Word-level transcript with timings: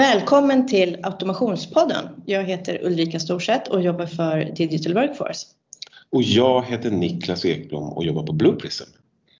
Välkommen 0.00 0.66
till 0.66 0.98
Automationspodden. 1.02 2.08
Jag 2.26 2.44
heter 2.44 2.80
Ulrika 2.84 3.20
Storseth 3.20 3.70
och 3.70 3.82
jobbar 3.82 4.06
för 4.06 4.52
Digital 4.56 4.94
Workforce. 4.94 5.46
Och 6.10 6.22
jag 6.22 6.64
heter 6.64 6.90
Niklas 6.90 7.44
Ekblom 7.44 7.92
och 7.92 8.04
jobbar 8.04 8.22
på 8.22 8.32
Blue 8.32 8.52
Prism. 8.52 8.84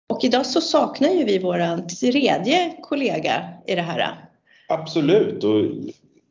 Och 0.06 0.24
idag 0.24 0.46
så 0.46 0.60
saknar 0.60 1.08
ju 1.08 1.24
vi 1.24 1.38
vår 1.38 1.88
tredje 1.88 2.76
kollega 2.82 3.48
i 3.66 3.74
det 3.74 3.82
här. 3.82 4.28
Absolut. 4.68 5.44
Och 5.44 5.64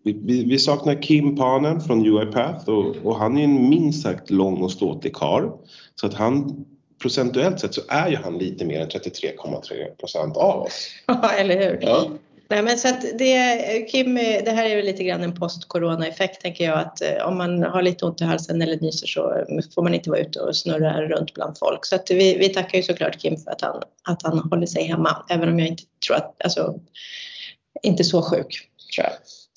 vi, 0.04 0.44
vi 0.44 0.60
saknar 0.60 1.02
Kim 1.02 1.36
Panen 1.36 1.82
från 1.82 2.06
UiPath 2.06 2.70
och, 2.70 2.96
och 3.04 3.16
han 3.16 3.38
är 3.38 3.44
en 3.44 3.70
minst 3.70 4.04
sagt 4.04 4.30
lång 4.30 4.64
och 4.64 4.72
ståtlig 4.72 5.14
karl. 5.14 5.50
Så 5.96 6.08
att 6.08 6.14
han 6.14 6.66
procentuellt 7.02 7.60
sett 7.60 7.74
så 7.74 7.82
är 7.90 8.10
ju 8.10 8.16
han 8.16 8.38
lite 8.38 8.66
mer 8.66 8.82
än 8.82 8.90
33,3 8.90 9.96
procent 10.00 10.38
av 10.38 10.62
oss. 10.62 10.90
Ja, 11.06 11.30
eller 11.30 11.58
hur. 11.58 11.80
Ja. 11.82 12.08
Nej, 12.52 12.64
men 12.64 12.78
så 12.78 12.88
att 12.88 13.02
det, 13.18 13.88
Kim, 13.92 14.16
det 14.16 14.52
här 14.52 14.66
är 14.66 14.76
väl 14.76 14.86
lite 14.86 15.04
grann 15.04 15.24
en 15.24 15.36
post-corona-effekt 15.36 16.42
tänker 16.42 16.66
jag 16.66 16.80
att 16.80 17.02
eh, 17.02 17.28
om 17.28 17.38
man 17.38 17.64
har 17.64 17.82
lite 17.82 18.06
ont 18.06 18.22
i 18.22 18.24
halsen 18.24 18.62
eller 18.62 18.80
nyser 18.80 19.08
så 19.08 19.46
får 19.76 19.84
man 19.84 19.94
inte 19.94 20.10
vara 20.10 20.20
ute 20.20 20.40
och 20.40 20.56
snurra 20.56 21.02
runt 21.02 21.34
bland 21.34 21.58
folk. 21.58 21.86
Så 21.86 21.96
att 21.96 22.12
vi, 22.12 22.38
vi 22.38 22.50
tackar 22.50 22.78
ju 22.78 22.84
såklart 22.84 23.18
Kim 23.18 23.38
för 23.38 23.52
att 23.52 23.62
han, 23.62 23.82
att 24.04 24.24
han 24.24 24.40
håller 24.40 24.68
sig 24.68 24.84
hemma, 24.84 25.26
även 25.30 25.50
om 25.50 25.60
jag 25.60 25.68
inte 25.68 25.84
tror 26.08 26.18
att, 26.18 26.36
alltså, 26.44 26.80
inte 27.84 28.04
så 28.04 28.22
sjuk 28.22 28.70
tror 28.96 29.06
jag. 29.06 29.14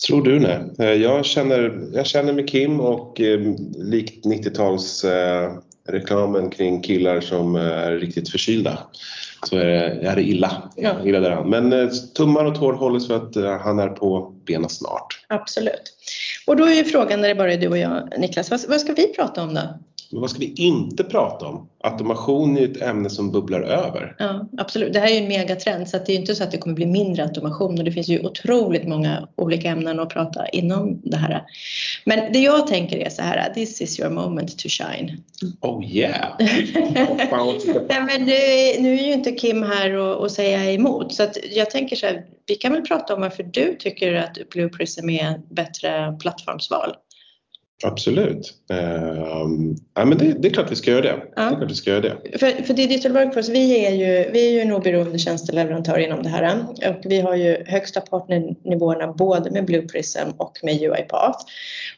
Tror 0.07 0.23
du 0.23 0.41
nej. 0.41 0.59
Eh, 0.79 0.93
jag 1.03 1.25
känner, 1.25 1.89
jag 1.93 2.07
känner 2.07 2.33
med 2.33 2.49
Kim 2.49 2.81
och 2.81 3.21
eh, 3.21 3.41
likt 3.77 4.27
90-talsreklamen 4.27 6.45
eh, 6.45 6.51
kring 6.51 6.83
killar 6.83 7.21
som 7.21 7.55
är 7.55 7.93
riktigt 7.93 8.29
förkylda 8.29 8.79
så 9.47 9.57
är 9.57 9.67
det, 9.67 10.09
är 10.09 10.17
det 10.17 10.23
illa. 10.23 10.63
Ja. 10.77 10.95
illa 11.05 11.21
där. 11.21 11.45
Men 11.45 11.73
eh, 11.73 11.89
tummar 12.17 12.45
och 12.45 12.55
tår 12.55 12.73
hålls 12.73 13.07
för 13.07 13.17
att 13.17 13.37
eh, 13.37 13.59
han 13.59 13.79
är 13.79 13.89
på 13.89 14.35
benen 14.47 14.69
snart. 14.69 15.25
Absolut. 15.29 15.83
Och 16.47 16.57
då 16.57 16.65
är 16.65 16.75
ju 16.75 16.85
frågan 16.85 17.21
när 17.21 17.29
det 17.29 17.35
bara 17.35 17.53
är 17.53 17.57
du 17.57 17.69
och 17.69 17.79
jag 17.79 18.13
Niklas, 18.19 18.51
vad, 18.51 18.61
vad 18.69 18.81
ska 18.81 18.93
vi 18.93 19.15
prata 19.15 19.43
om 19.43 19.55
då? 19.55 19.61
Men 20.13 20.21
vad 20.21 20.31
ska 20.31 20.39
vi 20.39 20.53
inte 20.57 21.05
prata 21.05 21.47
om? 21.47 21.69
Automation 21.85 22.57
är 22.57 22.65
ett 22.65 22.83
ämne 22.83 23.11
som 23.11 23.33
bubblar 23.33 23.61
över. 23.61 24.17
Ja, 24.19 24.49
absolut. 24.59 24.93
Det 24.93 24.99
här 24.99 25.07
är 25.07 25.11
ju 25.11 25.19
en 25.19 25.29
megatrend 25.29 25.89
så 25.89 25.99
det 26.07 26.13
är 26.13 26.17
inte 26.17 26.35
så 26.35 26.45
att 26.45 26.51
det 26.51 26.59
kommer 26.59 26.77
bli 26.77 26.87
mindre 26.87 27.23
automation 27.25 27.79
och 27.79 27.85
det 27.85 27.93
finns 27.93 28.09
ju 28.09 28.27
otroligt 28.27 28.89
många 28.89 29.29
olika 29.37 29.69
ämnen 29.69 30.01
att 30.01 30.09
prata 30.09 30.49
inom 30.49 31.01
det 31.05 31.17
här. 31.17 31.43
Men 32.05 32.33
det 32.33 32.39
jag 32.39 32.67
tänker 32.67 32.99
är 32.99 33.11
så 33.11 33.23
här, 33.23 33.55
this 33.55 33.81
is 33.81 34.01
your 34.01 34.11
moment 34.11 34.59
to 34.59 34.69
shine. 34.69 35.23
Oh 35.61 35.85
yeah! 35.85 36.37
Nej, 37.89 38.03
men 38.07 38.21
nu, 38.21 38.83
nu 38.83 38.95
är 38.95 39.07
ju 39.07 39.13
inte 39.13 39.33
Kim 39.33 39.63
här 39.63 39.93
och, 39.93 40.17
och 40.17 40.31
säga 40.31 40.73
emot 40.73 41.15
så 41.15 41.27
jag 41.53 41.71
tänker 41.71 41.97
så 41.97 42.07
här, 42.07 42.25
vi 42.47 42.55
kan 42.55 42.73
väl 42.73 42.83
prata 42.83 43.15
om 43.15 43.21
varför 43.21 43.43
du 43.43 43.77
tycker 43.79 44.15
att 44.15 44.39
Blue 44.51 44.69
Prism 44.69 45.11
är 45.11 45.31
ett 45.31 45.49
bättre 45.49 46.17
plattformsval. 46.21 46.95
Absolut. 47.85 48.55
Uh, 48.73 48.79
ja, 49.95 50.05
men 50.05 50.19
det, 50.19 50.33
det, 50.39 50.49
är 50.49 50.53
klart 50.53 50.73
vi 50.73 50.77
ska 50.77 50.91
göra 50.91 51.01
det. 51.01 51.23
Ja. 51.37 51.43
det, 51.43 51.55
är 51.55 51.57
klart 51.57 51.71
vi 51.71 51.75
ska 51.75 51.91
göra 51.91 52.01
det. 52.01 52.39
För, 52.39 52.63
för 52.63 52.75
Digital 52.75 53.13
Workforce, 53.13 53.53
vi 53.53 53.87
är 53.87 53.91
ju, 53.91 54.31
vi 54.33 54.47
är 54.49 54.53
ju 54.53 54.61
en 54.61 54.73
oberoende 54.73 55.19
tjänsteleverantör 55.19 55.99
inom 55.99 56.23
det 56.23 56.29
här 56.29 56.65
och 56.89 57.01
vi 57.05 57.21
har 57.21 57.37
ju 57.37 57.65
högsta 57.67 58.01
partnernivåerna 58.01 59.13
både 59.13 59.51
med 59.51 59.65
Blue 59.65 59.83
Prism 59.83 60.29
och 60.37 60.59
med 60.63 60.83
UiPath. 60.83 61.39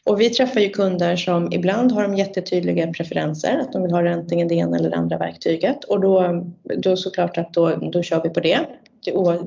Och 0.04 0.20
vi 0.20 0.30
träffar 0.30 0.60
ju 0.60 0.68
kunder 0.68 1.16
som 1.16 1.52
ibland 1.52 1.92
har 1.92 2.02
de 2.02 2.14
jättetydliga 2.14 2.92
preferenser, 2.92 3.58
att 3.58 3.72
de 3.72 3.82
vill 3.82 3.92
ha 3.92 4.10
antingen 4.10 4.48
det 4.48 4.54
ena 4.54 4.76
eller 4.76 4.90
det 4.90 4.96
andra 4.96 5.18
verktyget 5.18 5.84
och 5.84 6.00
då, 6.00 6.44
då 6.76 6.96
såklart 6.96 7.38
att 7.38 7.54
då, 7.54 7.76
då 7.92 8.02
kör 8.02 8.22
vi 8.22 8.30
på 8.30 8.40
det 8.40 8.58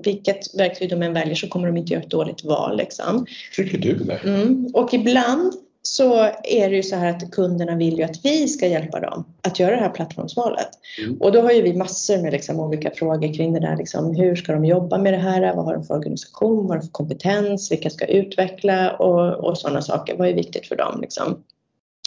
vilket 0.03 0.59
verktyg 0.59 0.89
de 0.89 1.01
än 1.01 1.13
väljer 1.13 1.35
så 1.35 1.47
kommer 1.47 1.67
de 1.67 1.77
inte 1.77 1.93
göra 1.93 2.03
ett 2.03 2.09
dåligt 2.09 2.43
val. 2.43 2.77
Liksom. 2.77 3.25
Tycker 3.55 3.77
du 3.77 3.93
det? 3.93 4.19
Mm. 4.23 4.67
Och 4.73 4.93
ibland 4.93 5.53
så 5.89 6.29
är 6.43 6.69
det 6.69 6.75
ju 6.75 6.83
så 6.83 6.95
här 6.95 7.09
att 7.09 7.31
kunderna 7.31 7.75
vill 7.75 7.97
ju 7.97 8.03
att 8.03 8.25
vi 8.25 8.47
ska 8.47 8.67
hjälpa 8.67 8.99
dem 8.99 9.25
att 9.41 9.59
göra 9.59 9.75
det 9.75 9.81
här 9.81 9.89
plattformsvalet. 9.89 10.69
Mm. 11.03 11.21
Och 11.21 11.31
då 11.31 11.41
har 11.41 11.51
ju 11.51 11.61
vi 11.61 11.73
massor 11.73 12.17
med 12.17 12.31
liksom 12.31 12.59
olika 12.59 12.91
frågor 12.91 13.33
kring 13.33 13.53
det 13.53 13.59
där. 13.59 13.77
Liksom, 13.77 14.15
hur 14.15 14.35
ska 14.35 14.53
de 14.53 14.65
jobba 14.65 14.97
med 14.97 15.13
det 15.13 15.17
här? 15.17 15.55
Vad 15.55 15.65
har 15.65 15.73
de 15.73 15.83
för 15.83 15.93
organisation? 15.93 16.57
Vad 16.57 16.67
har 16.67 16.75
de 16.75 16.81
för 16.81 16.91
kompetens? 16.91 17.71
Vilka 17.71 17.89
ska 17.89 18.05
utveckla? 18.05 18.91
Och, 18.91 19.49
och 19.49 19.57
sådana 19.57 19.81
saker. 19.81 20.17
Vad 20.17 20.27
är 20.27 20.33
viktigt 20.33 20.67
för 20.67 20.75
dem? 20.75 21.01
Liksom? 21.01 21.43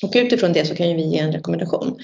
Och 0.03 0.13
utifrån 0.15 0.53
det 0.53 0.65
så 0.65 0.75
kan 0.75 0.89
ju 0.89 0.97
vi 0.97 1.03
ge 1.03 1.19
en 1.19 1.33
rekommendation. 1.33 1.99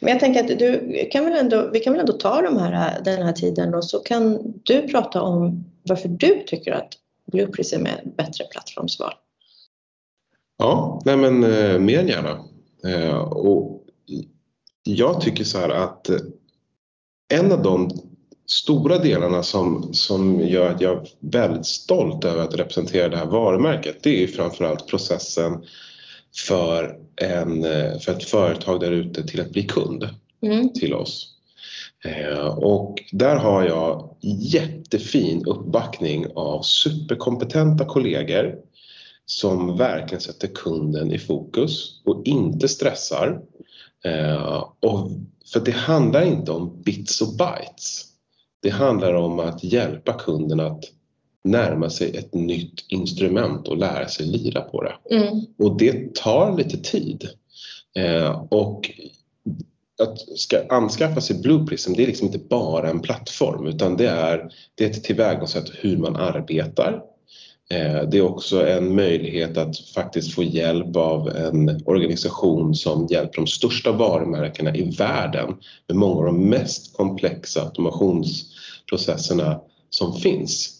Men 0.00 0.12
jag 0.12 0.20
tänker 0.20 0.40
att 0.40 0.58
du 0.58 0.92
kan 1.12 1.24
väl 1.24 1.36
ändå, 1.36 1.70
vi 1.72 1.80
kan 1.80 1.92
väl 1.92 2.00
ändå 2.00 2.12
ta 2.12 2.42
de 2.42 2.56
här, 2.56 3.00
den 3.04 3.22
här 3.22 3.32
tiden 3.32 3.74
och 3.74 3.84
så 3.84 3.98
kan 3.98 4.54
du 4.64 4.88
prata 4.88 5.22
om 5.22 5.64
varför 5.82 6.08
du 6.08 6.42
tycker 6.46 6.72
att 6.72 6.88
Blue 7.32 7.46
Prism 7.46 7.86
är 7.86 7.90
ett 7.90 8.16
bättre 8.16 8.44
plattformsval. 8.44 9.12
Ja, 10.58 11.00
nej 11.04 11.16
men 11.16 11.44
eh, 11.44 11.78
mer 11.78 11.98
än 11.98 12.08
gärna. 12.08 12.44
Eh, 12.84 13.16
och 13.18 13.82
jag 14.84 15.20
tycker 15.20 15.44
så 15.44 15.58
här 15.58 15.68
att 15.68 16.10
en 17.34 17.52
av 17.52 17.62
de 17.62 17.90
stora 18.46 18.98
delarna 18.98 19.42
som, 19.42 19.94
som 19.94 20.40
gör 20.40 20.70
att 20.70 20.80
jag 20.80 20.92
är 20.92 21.08
väldigt 21.20 21.66
stolt 21.66 22.24
över 22.24 22.42
att 22.42 22.54
representera 22.54 23.08
det 23.08 23.16
här 23.16 23.26
varumärket 23.26 24.02
det 24.02 24.22
är 24.22 24.26
framförallt 24.26 24.86
processen 24.86 25.64
för, 26.48 26.98
en, 27.16 27.64
eh, 27.64 27.98
för 27.98 28.12
ett 28.12 28.24
företag 28.24 28.80
där 28.80 28.92
ute 28.92 29.26
till 29.26 29.40
att 29.40 29.50
bli 29.50 29.62
kund 29.62 30.08
mm. 30.42 30.72
till 30.72 30.94
oss. 30.94 31.32
Och 32.56 32.94
där 33.12 33.36
har 33.36 33.64
jag 33.64 34.16
jättefin 34.22 35.44
uppbackning 35.46 36.26
av 36.34 36.62
superkompetenta 36.62 37.84
kollegor 37.84 38.54
som 39.26 39.76
verkligen 39.76 40.20
sätter 40.20 40.48
kunden 40.48 41.12
i 41.12 41.18
fokus 41.18 42.02
och 42.04 42.22
inte 42.26 42.68
stressar. 42.68 43.40
Eh, 44.04 44.64
och 44.80 45.10
för 45.52 45.60
det 45.60 45.74
handlar 45.74 46.22
inte 46.22 46.52
om 46.52 46.82
bits 46.82 47.20
och 47.20 47.28
bytes. 47.28 48.04
Det 48.62 48.70
handlar 48.70 49.14
om 49.14 49.40
att 49.40 49.64
hjälpa 49.64 50.12
kunden 50.12 50.60
att 50.60 50.84
närma 51.44 51.90
sig 51.90 52.16
ett 52.16 52.34
nytt 52.34 52.84
instrument 52.88 53.68
och 53.68 53.76
lära 53.76 54.08
sig 54.08 54.26
lira 54.26 54.60
på 54.60 54.82
det. 54.82 55.16
Mm. 55.16 55.40
Och 55.58 55.78
det 55.78 56.14
tar 56.14 56.56
lite 56.56 56.76
tid. 56.76 57.28
Eh, 57.96 58.46
och 58.48 58.90
att 60.02 60.38
ska 60.38 60.66
anskaffa 60.68 61.20
sig 61.20 61.38
Blue 61.38 61.66
Prism, 61.66 61.92
det 61.92 62.02
är 62.02 62.06
liksom 62.06 62.26
inte 62.26 62.38
bara 62.38 62.90
en 62.90 63.00
plattform 63.00 63.66
utan 63.66 63.96
det 63.96 64.08
är, 64.08 64.52
det 64.74 64.84
är 64.84 64.90
ett 64.90 65.04
tillvägagångssätt 65.04 65.70
hur 65.74 65.96
man 65.96 66.16
arbetar. 66.16 67.02
Eh, 67.70 68.02
det 68.02 68.18
är 68.18 68.22
också 68.22 68.66
en 68.66 68.94
möjlighet 68.94 69.58
att 69.58 69.78
faktiskt 69.78 70.34
få 70.34 70.42
hjälp 70.42 70.96
av 70.96 71.28
en 71.28 71.82
organisation 71.86 72.74
som 72.74 73.06
hjälper 73.06 73.36
de 73.36 73.46
största 73.46 73.92
varumärkena 73.92 74.76
i 74.76 74.90
världen 74.90 75.54
med 75.88 75.96
många 75.96 76.18
av 76.18 76.24
de 76.24 76.48
mest 76.48 76.96
komplexa 76.96 77.62
automationsprocesserna 77.62 79.60
som 79.90 80.14
finns. 80.14 80.72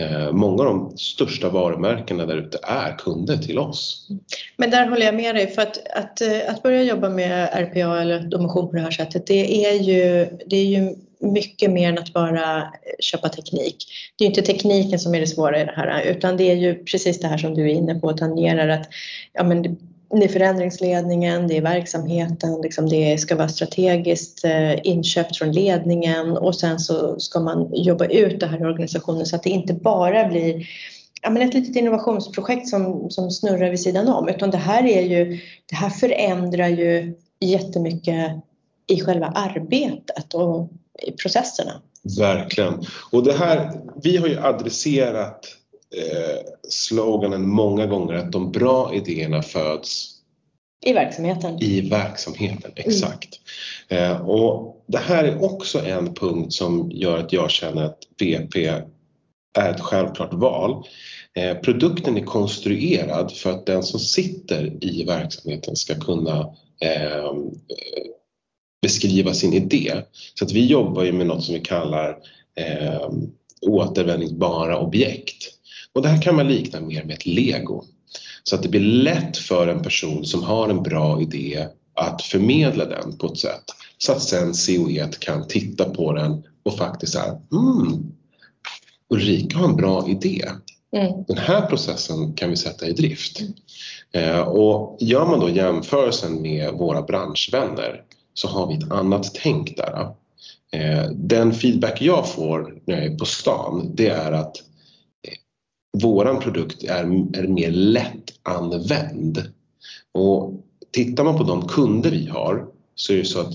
Eh, 0.00 0.32
många 0.32 0.62
av 0.62 0.66
de 0.66 0.96
största 0.96 1.48
varumärkena 1.48 2.26
där 2.26 2.36
ute 2.36 2.58
är 2.62 2.98
kunder 2.98 3.36
till 3.36 3.58
oss. 3.58 4.08
Men 4.56 4.70
där 4.70 4.86
håller 4.88 5.06
jag 5.06 5.14
med 5.14 5.34
dig 5.34 5.46
för 5.46 5.62
att, 5.62 5.78
att, 5.96 6.20
eh, 6.20 6.40
att 6.48 6.62
börja 6.62 6.82
jobba 6.82 7.08
med 7.08 7.48
RPA 7.52 8.00
eller 8.00 8.20
automation 8.20 8.68
på 8.68 8.76
det 8.76 8.82
här 8.82 8.90
sättet 8.90 9.26
det 9.26 9.66
är 9.66 9.74
ju, 9.74 10.28
det 10.46 10.56
är 10.56 10.64
ju 10.64 10.94
mycket 11.24 11.70
mer 11.70 11.88
än 11.88 11.98
att 11.98 12.12
bara 12.12 12.58
eh, 12.58 12.66
köpa 13.00 13.28
teknik. 13.28 13.76
Det 14.18 14.24
är 14.24 14.28
inte 14.28 14.42
tekniken 14.42 14.98
som 14.98 15.14
är 15.14 15.20
det 15.20 15.26
svåra 15.26 15.60
i 15.60 15.64
det 15.64 15.74
här 15.76 16.02
utan 16.02 16.36
det 16.36 16.50
är 16.50 16.56
ju 16.56 16.84
precis 16.84 17.20
det 17.20 17.28
här 17.28 17.38
som 17.38 17.54
du 17.54 17.62
är 17.70 17.74
inne 17.74 17.94
på 17.94 18.06
och 18.06 18.18
tangerar 18.18 18.68
att 18.68 18.88
ja, 19.32 19.44
men 19.44 19.62
det 20.10 20.24
är 20.24 20.28
förändringsledningen, 20.28 21.48
det 21.48 21.56
är 21.56 21.62
verksamheten, 21.62 22.60
liksom 22.62 22.88
det 22.88 23.18
ska 23.18 23.36
vara 23.36 23.48
strategiskt 23.48 24.44
eh, 24.44 24.86
inköpt 24.86 25.36
från 25.36 25.52
ledningen 25.52 26.36
och 26.36 26.56
sen 26.56 26.78
så 26.78 27.20
ska 27.20 27.40
man 27.40 27.70
jobba 27.72 28.06
ut 28.06 28.40
det 28.40 28.46
här 28.46 28.60
i 28.60 28.64
organisationen 28.64 29.26
så 29.26 29.36
att 29.36 29.42
det 29.42 29.50
inte 29.50 29.74
bara 29.74 30.28
blir 30.28 30.66
ja, 31.22 31.30
men 31.30 31.42
ett 31.42 31.54
litet 31.54 31.76
innovationsprojekt 31.76 32.68
som, 32.68 33.10
som 33.10 33.30
snurrar 33.30 33.70
vid 33.70 33.80
sidan 33.80 34.08
om 34.08 34.28
utan 34.28 34.50
det 34.50 34.58
här 34.58 34.86
är 34.86 35.02
ju, 35.02 35.40
det 35.70 35.76
här 35.76 35.90
förändrar 35.90 36.68
ju 36.68 37.14
jättemycket 37.40 38.32
i 38.86 39.00
själva 39.00 39.26
arbetet 39.26 40.34
och 40.34 40.68
i 41.02 41.12
processerna. 41.12 41.82
Verkligen. 42.18 42.84
Och 43.10 43.24
det 43.24 43.32
här, 43.32 43.80
vi 44.02 44.16
har 44.16 44.28
ju 44.28 44.38
adresserat 44.38 45.46
eh, 45.96 46.38
sloganen 46.68 47.48
många 47.48 47.86
gånger 47.86 48.14
att 48.14 48.32
de 48.32 48.52
bra 48.52 48.94
idéerna 48.94 49.42
föds 49.42 50.14
i 50.84 50.92
verksamheten. 50.92 51.62
I 51.62 51.80
verksamheten, 51.80 52.72
exakt. 52.76 53.40
Mm. 53.88 54.12
Eh, 54.12 54.20
och 54.20 54.84
det 54.86 54.98
här 54.98 55.24
är 55.24 55.44
också 55.44 55.84
en 55.84 56.14
punkt 56.14 56.52
som 56.52 56.90
gör 56.90 57.18
att 57.18 57.32
jag 57.32 57.50
känner 57.50 57.84
att 57.84 57.98
VP 58.18 58.66
är 59.58 59.70
ett 59.70 59.80
självklart 59.80 60.34
val. 60.34 60.84
Eh, 61.34 61.56
produkten 61.56 62.16
är 62.16 62.24
konstruerad 62.24 63.32
för 63.32 63.50
att 63.50 63.66
den 63.66 63.82
som 63.82 64.00
sitter 64.00 64.84
i 64.84 65.04
verksamheten 65.04 65.76
ska 65.76 65.94
kunna 65.94 66.40
eh, 66.80 67.32
beskriva 68.84 69.34
sin 69.34 69.52
idé. 69.52 70.02
Så 70.34 70.44
att 70.44 70.52
vi 70.52 70.66
jobbar 70.66 71.04
ju 71.04 71.12
med 71.12 71.26
något 71.26 71.44
som 71.44 71.54
vi 71.54 71.60
kallar 71.60 72.16
eh, 72.56 73.08
återvändningsbara 73.60 74.78
objekt. 74.78 75.36
Och 75.92 76.02
det 76.02 76.08
här 76.08 76.22
kan 76.22 76.36
man 76.36 76.48
likna 76.48 76.80
mer 76.80 77.04
med 77.04 77.14
ett 77.14 77.26
lego. 77.26 77.84
Så 78.42 78.54
att 78.54 78.62
det 78.62 78.68
blir 78.68 78.80
lätt 78.80 79.36
för 79.36 79.68
en 79.68 79.82
person 79.82 80.24
som 80.24 80.42
har 80.42 80.68
en 80.68 80.82
bra 80.82 81.20
idé 81.20 81.66
att 81.94 82.22
förmedla 82.22 82.84
den 82.84 83.18
på 83.18 83.26
ett 83.26 83.38
sätt 83.38 83.64
så 83.98 84.12
att 84.12 84.22
sen 84.22 84.52
COE 84.52 85.08
kan 85.18 85.48
titta 85.48 85.84
på 85.84 86.12
den 86.12 86.42
och 86.62 86.78
faktiskt 86.78 87.12
säga 87.12 87.38
mm, 87.52 88.12
Ulrika 89.10 89.58
har 89.58 89.68
en 89.68 89.76
bra 89.76 90.08
idé. 90.08 90.44
Mm. 90.96 91.24
Den 91.28 91.38
här 91.38 91.66
processen 91.66 92.32
kan 92.32 92.50
vi 92.50 92.56
sätta 92.56 92.86
i 92.86 92.92
drift. 92.92 93.40
Mm. 93.40 93.54
Eh, 94.30 94.40
och 94.40 94.96
gör 95.00 95.26
man 95.26 95.40
då 95.40 95.50
jämförelsen 95.50 96.42
med 96.42 96.72
våra 96.72 97.02
branschvänner 97.02 98.02
så 98.34 98.48
har 98.48 98.66
vi 98.66 98.74
ett 98.74 98.92
annat 98.92 99.34
tänk 99.34 99.76
där. 99.76 100.14
Eh, 100.72 101.10
den 101.10 101.54
feedback 101.54 102.02
jag 102.02 102.28
får 102.32 102.78
när 102.84 102.94
jag 102.94 103.04
är 103.04 103.18
på 103.18 103.24
stan 103.24 103.90
det 103.94 104.08
är 104.08 104.32
att 104.32 104.56
vår 106.02 106.24
våran 106.24 106.40
produkt 106.40 106.84
är, 106.84 107.04
är 107.38 107.48
mer 107.48 107.70
lättanvänd. 107.70 109.52
Och 110.12 110.52
tittar 110.90 111.24
man 111.24 111.38
på 111.38 111.44
de 111.44 111.68
kunder 111.68 112.10
vi 112.10 112.26
har 112.26 112.66
så 112.94 113.12
är 113.12 113.16
det 113.16 113.24
så 113.24 113.40
att 113.40 113.54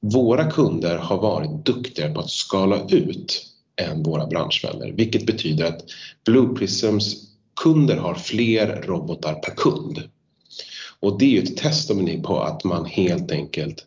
våra 0.00 0.50
kunder 0.50 0.98
har 0.98 1.18
varit 1.18 1.66
duktigare 1.66 2.12
på 2.12 2.20
att 2.20 2.30
skala 2.30 2.80
ut 2.88 3.46
än 3.76 4.02
våra 4.02 4.26
branschvänner 4.26 4.92
vilket 4.92 5.26
betyder 5.26 5.64
att 5.64 5.84
Blue 6.24 6.54
Prisms 6.54 7.14
kunder 7.62 7.96
har 7.96 8.14
fler 8.14 8.82
robotar 8.82 9.34
per 9.34 9.54
kund. 9.54 10.02
Och 11.00 11.18
det 11.18 11.24
är 11.24 11.30
ju 11.30 11.42
ett 11.42 11.56
testimony 11.56 12.22
på 12.22 12.40
att 12.40 12.64
man 12.64 12.84
helt 12.84 13.32
enkelt 13.32 13.86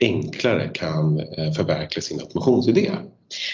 enklare 0.00 0.68
kan 0.68 1.20
eh, 1.20 1.52
förverkliga 1.52 2.02
sin 2.02 2.20
automationsidé. 2.20 2.90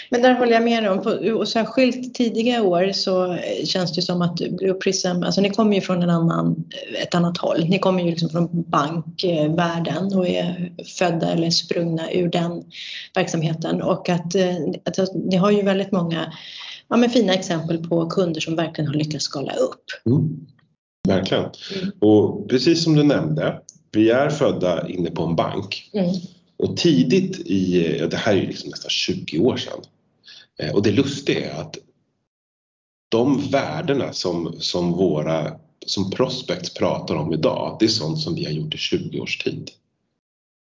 Men 0.09 0.21
där 0.21 0.33
håller 0.33 0.51
jag 0.51 0.63
med 0.63 0.91
om 0.91 0.99
och 1.37 1.47
särskilt 1.47 2.13
tidiga 2.13 2.63
år 2.63 2.91
så 2.91 3.33
eh, 3.33 3.65
känns 3.65 3.95
det 3.95 4.01
som 4.01 4.21
att 4.21 4.35
Blue 4.35 4.73
Prism, 4.73 5.23
alltså 5.23 5.41
ni 5.41 5.49
kommer 5.49 5.75
ju 5.75 5.81
från 5.81 6.03
en 6.03 6.09
annan, 6.09 6.65
eh, 6.69 7.01
ett 7.01 7.15
annat 7.15 7.37
håll. 7.37 7.65
Ni 7.69 7.79
kommer 7.79 8.03
ju 8.03 8.09
liksom 8.09 8.29
från 8.29 8.49
bankvärlden 8.51 10.13
och 10.13 10.27
är 10.27 10.71
födda 10.97 11.31
eller 11.31 11.49
sprungna 11.49 12.11
ur 12.11 12.29
den 12.29 12.63
verksamheten 13.15 13.81
och 13.81 14.09
att, 14.09 14.35
att 14.85 15.15
ni 15.15 15.35
har 15.35 15.51
ju 15.51 15.61
väldigt 15.61 15.91
många 15.91 16.33
ja, 16.87 16.97
men 16.97 17.09
fina 17.09 17.33
exempel 17.33 17.87
på 17.87 18.09
kunder 18.09 18.41
som 18.41 18.55
verkligen 18.55 18.87
har 18.87 18.95
lyckats 18.95 19.25
skala 19.25 19.53
upp. 19.53 19.85
Mm. 20.05 20.47
Verkligen. 21.07 21.43
Mm. 21.43 21.91
Och 21.99 22.49
precis 22.49 22.83
som 22.83 22.95
du 22.95 23.03
nämnde, 23.03 23.61
vi 23.91 24.09
är 24.09 24.29
födda 24.29 24.89
inne 24.89 25.11
på 25.11 25.23
en 25.23 25.35
bank. 25.35 25.89
Mm. 25.93 26.15
Och 26.57 26.77
tidigt 26.77 27.39
i, 27.39 27.95
ja, 27.99 28.07
det 28.07 28.17
här 28.17 28.33
är 28.33 28.41
ju 28.41 28.47
liksom 28.47 28.69
nästan 28.69 28.89
20 28.89 29.39
år 29.39 29.57
sedan. 29.57 29.79
Eh, 30.59 30.75
och 30.75 30.83
det 30.83 30.91
lustiga 30.91 31.51
är 31.51 31.61
att 31.61 31.77
de 33.09 33.49
värdena 33.49 34.13
som, 34.13 34.55
som 34.59 34.91
våra 34.91 35.59
som 35.85 36.11
prospects 36.11 36.73
pratar 36.73 37.15
om 37.15 37.33
idag, 37.33 37.77
det 37.79 37.85
är 37.85 37.89
sånt 37.89 38.19
som 38.19 38.35
vi 38.35 38.45
har 38.45 38.51
gjort 38.51 38.75
i 38.75 38.77
20 38.77 39.19
års 39.19 39.37
tid. 39.37 39.69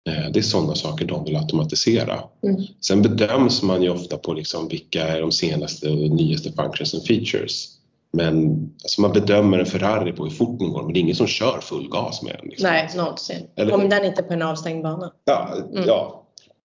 Eh, 0.08 0.30
det 0.32 0.38
är 0.38 0.42
sådana 0.42 0.74
saker 0.74 1.04
de 1.04 1.24
vill 1.24 1.36
automatisera. 1.36 2.24
Mm. 2.42 2.62
Sen 2.80 3.02
bedöms 3.02 3.62
man 3.62 3.82
ju 3.82 3.90
ofta 3.90 4.16
på 4.16 4.34
liksom 4.34 4.68
vilka 4.68 5.08
är 5.08 5.20
de 5.20 5.32
senaste 5.32 5.90
och 5.90 6.10
nyaste 6.10 6.52
functions 6.52 6.94
and 6.94 7.06
features. 7.06 7.68
Men 8.12 8.66
alltså 8.82 9.00
man 9.00 9.12
bedömer 9.12 9.58
en 9.58 9.66
Ferrari 9.66 10.12
på 10.12 10.24
hur 10.24 10.30
fort 10.30 10.58
den 10.58 10.72
går 10.72 10.82
men 10.82 10.92
det 10.92 10.98
är 10.98 11.00
ingen 11.00 11.16
som 11.16 11.26
kör 11.26 11.60
full 11.60 11.88
gas 11.88 12.22
med 12.22 12.36
den. 12.40 12.48
Liksom. 12.48 12.70
Nej, 12.70 12.90
någonsin. 12.96 13.46
Eller, 13.56 13.74
Om 13.74 13.88
den 13.88 14.04
inte 14.04 14.20
är 14.20 14.26
på 14.26 14.32
en 14.32 14.42
avstängd 14.42 14.82
bana. 14.82 15.12
Ja, 15.24 15.56
mm. 15.72 15.84
ja. 15.86 16.18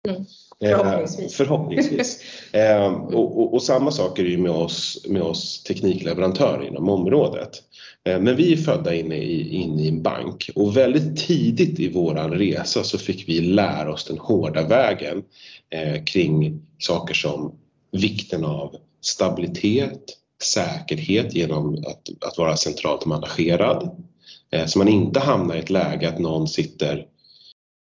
Mm. 0.09 0.25
Förhoppningsvis. 0.61 1.41
Eh, 1.41 1.45
förhoppningsvis. 1.45 2.21
eh, 2.53 2.93
och, 2.93 3.39
och, 3.39 3.55
och, 3.55 3.63
samma 3.63 3.91
sak 3.91 4.19
är 4.19 4.25
det 4.25 4.31
ju 4.31 4.39
med 4.39 4.51
oss, 4.53 5.07
med 5.09 5.23
oss 5.23 5.63
teknikleverantörer 5.63 6.67
inom 6.67 6.89
området. 6.89 7.63
Eh, 8.05 8.21
men 8.21 8.37
vi 8.37 8.53
är 8.53 8.57
födda 8.57 8.95
inne 8.95 9.17
i, 9.17 9.57
in 9.57 9.81
i 9.81 9.89
en 9.89 10.03
bank 10.03 10.51
och 10.55 10.77
väldigt 10.77 11.17
tidigt 11.27 11.81
i 11.81 11.93
våran 11.93 12.31
resa 12.31 12.85
så 12.85 12.99
fick 12.99 13.29
vi 13.29 13.41
lära 13.41 13.93
oss 13.93 14.05
den 14.05 14.19
hårda 14.19 14.63
vägen 14.63 15.23
eh, 15.71 16.05
kring 16.05 16.63
saker 16.79 17.15
som 17.15 17.53
vikten 17.93 18.45
av 18.45 18.77
stabilitet, 19.01 20.01
säkerhet 20.45 21.35
genom 21.35 21.75
att, 21.75 22.29
att 22.29 22.39
vara 22.39 22.57
centralt 22.57 23.07
managerad. 23.07 24.05
Eh, 24.51 24.67
så 24.67 24.79
man 24.79 24.89
inte 24.89 25.21
hamnar 25.21 25.55
i 25.55 25.59
ett 25.59 25.71
läge 25.71 26.09
att 26.09 26.19
någon 26.19 26.49
sitter 26.49 27.07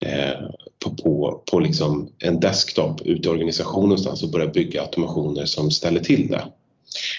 eh, 0.06 0.50
på, 0.84 0.96
på, 1.04 1.44
på 1.52 1.60
liksom 1.60 2.10
en 2.20 2.40
desktop 2.40 3.02
ute 3.02 3.28
i 3.28 3.32
organisationen 3.32 3.90
någonstans 3.90 4.24
och 4.24 4.32
börjar 4.32 4.54
bygga 4.54 4.82
automationer 4.82 5.46
som 5.46 5.72
ställer 5.72 6.00
till 6.00 6.28
det. 6.28 6.44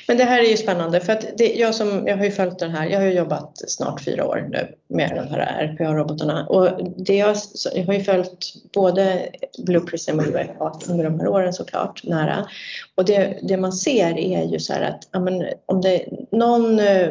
Men 0.09 0.17
det 0.17 0.25
här 0.25 0.43
är 0.43 0.49
ju 0.49 0.57
spännande 0.57 1.01
för 1.01 1.13
att 1.13 1.27
det, 1.37 1.55
jag, 1.55 1.75
som, 1.75 2.07
jag 2.07 2.17
har 2.17 2.25
ju 2.25 2.31
följt 2.31 2.59
den 2.59 2.71
här, 2.71 2.89
jag 2.89 2.99
har 2.99 3.07
ju 3.07 3.13
jobbat 3.13 3.71
snart 3.71 4.01
fyra 4.01 4.27
år 4.27 4.49
nu 4.51 4.75
med 4.89 5.11
de 5.15 5.35
här 5.35 5.67
RPA-robotarna 5.67 6.47
och 6.47 6.93
det 6.97 7.17
jag, 7.17 7.37
jag 7.75 7.87
har 7.87 7.95
ju 7.95 8.01
följt 8.01 8.55
både 8.75 9.29
Blue 9.59 9.81
Prism 9.81 10.19
och 10.19 10.27
UFA 10.27 10.81
under 10.89 11.05
de 11.05 11.21
här 11.21 11.29
åren 11.29 11.53
såklart 11.53 12.05
nära. 12.05 12.47
Och 12.95 13.05
det, 13.05 13.39
det 13.43 13.57
man 13.57 13.73
ser 13.73 14.19
är 14.19 14.45
ju 14.45 14.59
så 14.59 14.73
här 14.73 14.83
att 14.83 15.09
ja, 15.11 15.21
men, 15.21 15.45
om 15.67 15.81
det 15.81 16.05
någon 16.31 16.79
eh, 16.79 17.09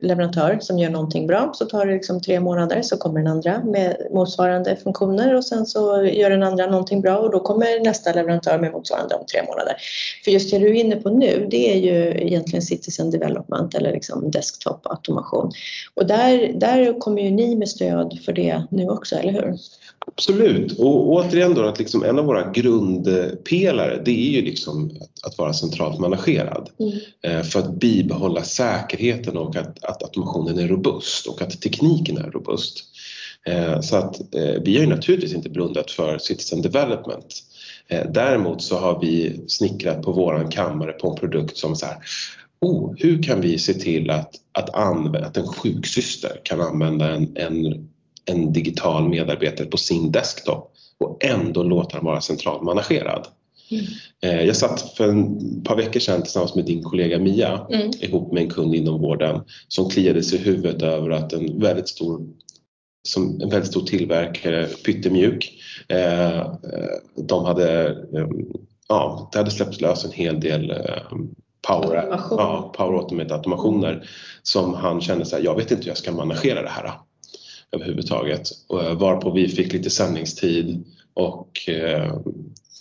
leverantör 0.00 0.58
som 0.60 0.78
gör 0.78 0.90
någonting 0.90 1.26
bra 1.26 1.52
så 1.54 1.64
tar 1.64 1.86
det 1.86 1.92
liksom 1.92 2.20
tre 2.20 2.40
månader 2.40 2.82
så 2.82 2.96
kommer 2.96 3.20
den 3.20 3.26
andra 3.26 3.64
med 3.64 3.96
motsvarande 4.10 4.76
funktioner 4.76 5.34
och 5.34 5.44
sen 5.44 5.66
så 5.66 6.04
gör 6.04 6.30
den 6.30 6.42
andra 6.42 6.66
någonting 6.66 7.00
bra 7.00 7.18
och 7.18 7.30
då 7.30 7.40
kommer 7.40 7.84
nästa 7.84 8.12
leverantör 8.12 8.58
med 8.58 8.72
motsvarande 8.72 9.14
om 9.14 9.26
tre 9.26 9.42
månader. 9.48 9.76
För 10.24 10.30
just 10.30 10.50
det 10.50 10.58
du 10.58 10.66
är 10.66 10.74
inne 10.74 10.96
på 10.96 11.10
nu 11.10 11.46
det 11.50 11.72
är 11.72 11.78
ju 11.78 12.26
egentligen 12.26 12.62
citizen 12.62 13.10
development 13.10 13.74
eller 13.74 13.92
liksom 13.92 14.30
desktop 14.30 14.86
automation 14.86 15.52
och 15.94 16.06
där, 16.06 16.52
där 16.54 17.00
kommer 17.00 17.22
ju 17.22 17.30
ni 17.30 17.56
med 17.56 17.68
stöd 17.68 18.18
för 18.24 18.32
det 18.32 18.62
nu 18.70 18.88
också, 18.88 19.16
eller 19.16 19.32
hur? 19.32 19.54
Absolut 20.06 20.78
och 20.78 21.08
återigen 21.08 21.54
då 21.54 21.62
att 21.62 21.78
liksom 21.78 22.04
en 22.04 22.18
av 22.18 22.24
våra 22.24 22.50
grundpelare 22.50 24.02
det 24.04 24.10
är 24.10 24.30
ju 24.30 24.42
liksom 24.42 24.90
att, 25.00 25.26
att 25.26 25.38
vara 25.38 25.52
centralt 25.52 26.00
managerad 26.00 26.70
mm. 26.78 26.92
Eh, 27.22 27.42
för 27.42 27.58
att 27.58 27.74
bibehålla 27.74 28.42
säkerheten 28.42 29.36
och 29.36 29.56
att, 29.56 29.84
att 29.84 30.02
automationen 30.02 30.58
är 30.58 30.68
robust 30.68 31.26
och 31.26 31.42
att 31.42 31.60
tekniken 31.60 32.18
är 32.18 32.30
robust. 32.30 32.84
Eh, 33.46 33.80
så 33.80 33.96
att 33.96 34.34
eh, 34.34 34.62
vi 34.62 34.74
har 34.74 34.84
ju 34.84 34.86
naturligtvis 34.86 35.34
inte 35.34 35.50
blundat 35.50 35.90
för 35.90 36.18
citizen 36.18 36.62
development. 36.62 37.42
Däremot 38.08 38.62
så 38.62 38.78
har 38.78 39.00
vi 39.00 39.40
snickrat 39.48 40.02
på 40.02 40.12
våran 40.12 40.50
kammare 40.50 40.92
på 40.92 41.10
en 41.10 41.16
produkt 41.16 41.56
som 41.56 41.76
så 41.76 41.86
här, 41.86 41.96
oh, 42.60 42.94
hur 42.96 43.22
kan 43.22 43.40
vi 43.40 43.58
se 43.58 43.74
till 43.74 44.10
att, 44.10 44.30
att, 44.52 44.74
använda, 44.74 45.26
att 45.26 45.36
en 45.36 45.46
sjuksyster 45.46 46.40
kan 46.42 46.60
använda 46.60 47.10
en, 47.10 47.36
en 47.36 47.88
en 48.24 48.52
digital 48.52 49.08
medarbetare 49.08 49.66
på 49.66 49.76
sin 49.76 50.12
desktop 50.12 50.72
och 50.98 51.24
ändå 51.24 51.62
låta 51.62 51.96
den 51.96 52.06
vara 52.06 52.20
centralmanagerad. 52.20 53.26
Mm. 53.70 53.84
Eh, 54.22 54.46
jag 54.46 54.56
satt 54.56 54.96
för 54.96 55.08
ett 55.08 55.64
par 55.64 55.76
veckor 55.76 56.00
sedan 56.00 56.22
tillsammans 56.22 56.54
med 56.54 56.64
din 56.64 56.82
kollega 56.82 57.18
Mia 57.18 57.66
mm. 57.70 57.90
ihop 58.00 58.32
med 58.32 58.42
en 58.42 58.50
kund 58.50 58.74
inom 58.74 59.00
vården 59.00 59.40
som 59.68 59.90
kliade 59.90 60.22
sig 60.22 60.38
i 60.38 60.42
huvudet 60.42 60.82
över 60.82 61.10
att 61.10 61.32
en 61.32 61.60
väldigt 61.60 61.88
stor 61.88 62.26
som 63.08 63.40
en 63.40 63.50
väldigt 63.50 63.70
stor 63.70 63.86
tillverkare, 63.86 64.66
Pyttemjuk, 64.66 65.52
eh, 65.88 66.52
de 67.16 67.44
hade, 67.44 67.96
ja, 68.88 69.28
det 69.32 69.38
hade 69.38 69.50
släppts 69.50 69.80
lös 69.80 70.04
en 70.04 70.12
hel 70.12 70.40
del 70.40 70.72
power, 71.66 71.96
Automation. 71.96 72.38
ja, 72.38 72.72
power 72.76 72.98
automate 72.98 73.34
automationer 73.34 74.08
som 74.42 74.74
han 74.74 75.00
kände 75.00 75.24
så 75.24 75.36
här, 75.36 75.44
jag 75.44 75.56
vet 75.56 75.70
inte 75.70 75.82
hur 75.82 75.90
jag 75.90 75.96
ska 75.96 76.12
managera 76.12 76.62
det 76.62 76.68
här 76.68 76.92
överhuvudtaget. 77.74 78.48
Eh, 78.72 78.94
varpå 78.94 79.30
vi 79.30 79.48
fick 79.48 79.72
lite 79.72 79.90
sändningstid 79.90 80.84
och 81.14 81.68
eh, 81.68 82.16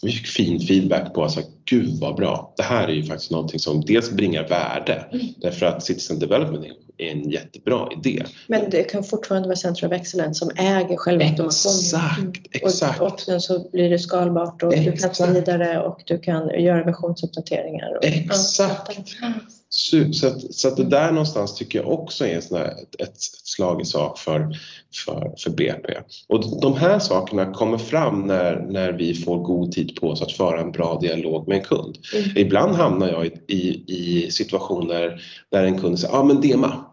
vi 0.04 0.12
fick 0.12 0.28
fin 0.28 0.60
feedback 0.60 1.14
på 1.14 1.24
att 1.24 1.38
gud 1.66 2.00
vad 2.00 2.16
bra. 2.16 2.54
Det 2.58 2.64
här 2.64 2.88
är 2.88 2.94
ju 2.94 3.04
faktiskt 3.04 3.32
någonting 3.32 3.60
som 3.60 3.82
dels 3.86 4.12
bringar 4.12 4.48
värde 4.48 5.06
mm. 5.12 5.26
därför 5.38 5.66
att 5.66 5.84
Citizen 5.84 6.20
Development 6.20 6.66
är 6.98 7.12
en 7.12 7.30
jättebra 7.30 7.88
idé. 7.92 8.24
Men 8.48 8.70
det 8.70 8.84
kan 8.84 9.04
fortfarande 9.04 9.48
vara 9.48 9.56
Center 9.56 9.88
of 9.88 9.94
Excellence 9.94 10.40
som 10.40 10.50
äger 10.56 10.98
själva 10.98 11.26
automationen. 11.26 11.78
Exakt, 11.78 12.20
mm. 12.20 12.34
exakt. 12.52 13.02
Och, 13.02 13.14
och 13.14 13.20
sen 13.20 13.42
så 13.42 13.70
blir 13.72 13.90
det 13.90 14.00
skalbart 14.00 14.64
och 14.64 14.74
exakt. 14.74 14.96
du 14.96 15.02
kan 15.02 15.12
ta 15.12 15.34
vidare 15.34 15.84
och 15.84 16.02
du 16.06 16.20
kan 16.20 16.62
göra 16.62 16.84
versionsuppdateringar. 16.84 17.98
Och, 17.98 18.06
exakt. 18.06 19.00
Ja. 19.22 19.32
Så, 19.76 20.28
att, 20.28 20.54
så 20.54 20.68
att 20.68 20.78
det 20.78 20.84
där 20.84 21.12
någonstans 21.12 21.56
tycker 21.56 21.80
jag 21.80 21.92
också 21.92 22.28
är 22.28 22.42
sån 22.42 22.58
ett, 22.58 23.02
ett 23.02 23.18
slag 23.44 23.82
i 23.82 23.86
sak 23.86 24.20
för, 24.20 24.58
för, 25.06 25.34
för 25.38 25.50
BP. 25.50 25.94
Och 26.28 26.62
de 26.62 26.74
här 26.74 27.00
sakerna 27.00 27.54
kommer 27.54 27.78
fram 27.78 28.28
när, 28.28 28.56
när 28.70 28.92
vi 28.92 29.14
får 29.14 29.38
god 29.38 29.72
tid 29.72 29.96
på 30.02 30.08
oss 30.08 30.22
att 30.22 30.32
föra 30.32 30.62
en 30.62 30.72
bra 30.72 31.00
dialog 31.02 31.48
med 31.48 31.58
en 31.58 31.64
kund. 31.64 31.98
Mm. 32.16 32.38
Ibland 32.38 32.76
hamnar 32.76 33.08
jag 33.08 33.26
i, 33.26 33.32
i, 33.48 33.84
i, 33.88 34.32
situationer 34.32 35.22
där 35.52 35.64
en 35.64 35.80
kund 35.80 36.00
säger, 36.00 36.14
ja 36.14 36.20
ah, 36.20 36.24
men 36.24 36.42
DEMA, 36.42 36.86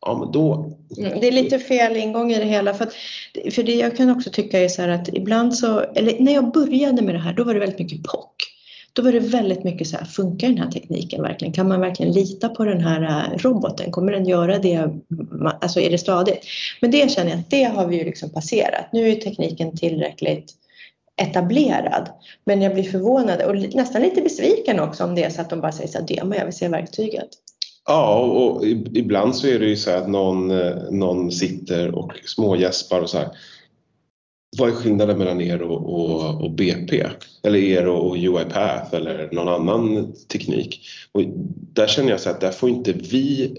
ja 0.00 0.18
men 0.18 0.32
då... 0.32 0.72
Mm, 0.98 1.20
det 1.20 1.28
är 1.28 1.32
lite 1.32 1.58
fel 1.58 1.96
ingång 1.96 2.32
i 2.32 2.38
det 2.38 2.44
hela 2.44 2.74
för, 2.74 2.84
att, 2.84 2.94
för 3.54 3.62
det 3.62 3.74
jag 3.74 3.96
kan 3.96 4.10
också 4.10 4.30
tycka 4.30 4.60
är 4.60 4.68
så 4.68 4.82
här 4.82 4.88
att 4.88 5.08
ibland 5.08 5.54
så, 5.54 5.80
eller 5.80 6.20
när 6.20 6.32
jag 6.34 6.52
började 6.52 7.02
med 7.02 7.14
det 7.14 7.18
här 7.18 7.32
då 7.32 7.44
var 7.44 7.54
det 7.54 7.60
väldigt 7.60 7.78
mycket 7.78 8.02
POC 8.02 8.37
då 8.92 9.02
var 9.02 9.12
det 9.12 9.20
väldigt 9.20 9.64
mycket 9.64 9.88
så 9.88 9.96
här, 9.96 10.04
funkar 10.04 10.48
den 10.48 10.58
här 10.58 10.70
tekniken 10.70 11.22
verkligen? 11.22 11.54
Kan 11.54 11.68
man 11.68 11.80
verkligen 11.80 12.12
lita 12.12 12.48
på 12.48 12.64
den 12.64 12.80
här 12.80 13.02
eh, 13.02 13.38
roboten? 13.38 13.90
Kommer 13.90 14.12
den 14.12 14.28
göra 14.28 14.58
det? 14.58 14.90
Alltså 15.60 15.80
är 15.80 15.90
det 15.90 15.98
stadigt? 15.98 16.44
Men 16.80 16.90
det 16.90 17.10
känner 17.10 17.30
jag 17.30 17.40
att 17.40 17.50
det 17.50 17.64
har 17.64 17.86
vi 17.86 17.98
ju 17.98 18.04
liksom 18.04 18.30
passerat. 18.30 18.92
Nu 18.92 19.08
är 19.08 19.14
tekniken 19.14 19.76
tillräckligt 19.76 20.54
etablerad. 21.22 22.08
Men 22.44 22.62
jag 22.62 22.74
blir 22.74 22.84
förvånad 22.84 23.42
och 23.42 23.56
nästan 23.56 24.02
lite 24.02 24.22
besviken 24.22 24.80
också 24.80 25.04
om 25.04 25.14
det 25.14 25.24
är 25.24 25.30
så 25.30 25.40
att 25.40 25.50
de 25.50 25.60
bara 25.60 25.72
säger 25.72 25.88
så 25.88 25.98
här, 25.98 26.06
demo, 26.06 26.34
jag 26.34 26.44
vill 26.44 26.54
se 26.56 26.68
verktyget. 26.68 27.28
Ja, 27.86 28.18
och 28.18 28.66
ibland 28.94 29.36
så 29.36 29.46
är 29.46 29.58
det 29.58 29.66
ju 29.66 29.76
så 29.76 29.90
att 29.90 30.08
någon, 30.08 30.50
eh, 30.50 30.76
någon 30.90 31.32
sitter 31.32 31.94
och 31.94 32.12
smågäspar 32.24 33.00
och 33.00 33.10
så 33.10 33.18
här. 33.18 33.28
Vad 34.56 34.70
är 34.70 34.74
skillnaden 34.74 35.18
mellan 35.18 35.40
er 35.40 35.62
och, 35.62 35.94
och, 35.94 36.44
och 36.44 36.50
BP? 36.50 37.06
Eller 37.42 37.58
er 37.58 37.88
och, 37.88 38.06
och 38.06 38.16
UiPath 38.16 38.94
eller 38.94 39.28
någon 39.32 39.48
annan 39.48 40.12
teknik? 40.32 40.80
Och 41.12 41.22
där 41.72 41.86
känner 41.86 42.10
jag 42.10 42.20
så 42.20 42.30
att 42.30 42.40
där 42.40 42.50
får 42.50 42.70
inte 42.70 42.92
vi 42.92 43.56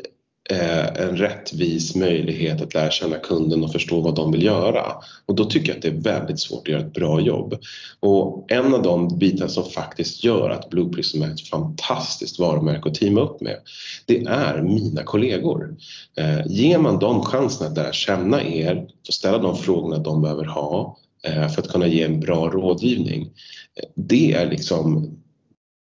Eh, 0.52 0.86
en 0.86 1.18
rättvis 1.18 1.96
möjlighet 1.96 2.62
att 2.62 2.74
lära 2.74 2.92
känna 2.92 3.18
kunden 3.18 3.64
och 3.64 3.72
förstå 3.72 4.02
vad 4.02 4.16
de 4.16 4.32
vill 4.32 4.44
göra. 4.44 4.84
Och 5.26 5.36
då 5.36 5.46
tycker 5.46 5.68
jag 5.68 5.76
att 5.76 5.82
det 5.82 5.88
är 5.88 6.18
väldigt 6.20 6.40
svårt 6.40 6.68
att 6.68 6.68
göra 6.68 6.82
ett 6.82 6.94
bra 6.94 7.22
jobb. 7.22 7.56
Och 8.00 8.52
en 8.52 8.74
av 8.74 8.82
de 8.82 9.18
bitar 9.18 9.48
som 9.48 9.64
faktiskt 9.64 10.24
gör 10.24 10.50
att 10.50 10.70
Blue 10.70 10.90
Prism 10.90 11.22
är 11.22 11.32
ett 11.32 11.48
fantastiskt 11.48 12.40
varumärke 12.40 12.90
att 12.90 12.96
teama 12.96 13.22
upp 13.22 13.42
med, 13.42 13.58
det 14.06 14.24
är 14.24 14.62
mina 14.62 15.04
kollegor. 15.04 15.76
Eh, 16.18 16.48
ger 16.48 16.78
man 16.78 17.00
dem 17.00 17.22
chansen 17.22 17.68
att 17.68 17.78
lära 17.78 17.94
känna 17.94 18.44
er 18.44 18.88
och 19.08 19.14
ställa 19.14 19.38
de 19.38 19.58
frågorna 19.58 19.98
de 19.98 20.22
behöver 20.22 20.46
ha 20.46 20.98
eh, 21.24 21.48
för 21.48 21.62
att 21.62 21.70
kunna 21.70 21.88
ge 21.88 22.04
en 22.04 22.20
bra 22.20 22.50
rådgivning. 22.50 23.22
Eh, 23.22 23.90
det 23.96 24.34
är 24.34 24.50
liksom 24.50 25.16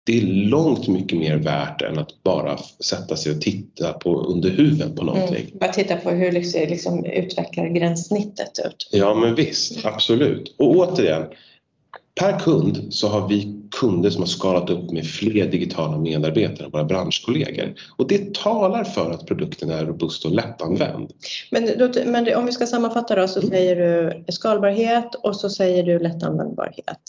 det 0.06 0.18
är 0.18 0.26
långt 0.26 0.88
mycket 0.88 1.18
mer 1.18 1.36
värt 1.36 1.82
än 1.82 1.98
att 1.98 2.22
bara 2.22 2.58
sätta 2.84 3.16
sig 3.16 3.32
och 3.32 3.40
titta 3.40 3.92
på 3.92 4.20
under 4.20 4.50
huven 4.50 4.96
på 4.96 5.04
någonting. 5.04 5.44
Mm, 5.44 5.58
bara 5.60 5.72
titta 5.72 5.96
på 5.96 6.10
hur 6.10 6.32
liksom, 6.32 6.60
liksom 6.60 7.04
utvecklar 7.04 7.66
gränssnittet 7.66 8.58
ut. 8.66 8.88
Ja 8.92 9.14
men 9.14 9.34
visst, 9.34 9.86
absolut. 9.86 10.54
Och 10.58 10.76
återigen, 10.76 11.26
per 12.20 12.38
kund 12.38 12.86
så 12.90 13.08
har 13.08 13.28
vi 13.28 13.60
kunder 13.80 14.10
som 14.10 14.22
har 14.22 14.26
skalat 14.26 14.70
upp 14.70 14.90
med 14.90 15.06
fler 15.06 15.46
digitala 15.46 15.98
medarbetare 15.98 16.64
än 16.64 16.70
våra 16.70 16.84
branschkollegor. 16.84 17.74
Och 17.96 18.08
det 18.08 18.34
talar 18.34 18.84
för 18.84 19.10
att 19.10 19.26
produkten 19.26 19.70
är 19.70 19.86
robust 19.86 20.24
och 20.24 20.30
lättanvänd. 20.30 21.10
Men, 21.50 21.92
men 22.06 22.36
om 22.36 22.46
vi 22.46 22.52
ska 22.52 22.66
sammanfatta 22.66 23.14
då 23.14 23.28
så 23.28 23.38
mm. 23.38 23.50
säger 23.50 23.76
du 23.76 24.24
skalbarhet 24.32 25.14
och 25.14 25.36
så 25.36 25.50
säger 25.50 25.82
du 25.82 25.98
lättanvändbarhet. 25.98 27.00